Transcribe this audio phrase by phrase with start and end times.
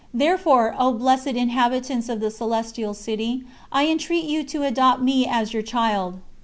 [0.15, 5.53] Therefore, O Blessed Inhabitants of the Celestial City, I entreat you to adopt me as
[5.53, 6.21] your child.